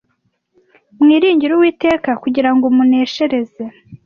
mwiringire 1.01 1.51
uwiteka 1.55 2.11
kugira 2.23 2.49
ngo 2.55 2.65
muneshereze 2.75 3.63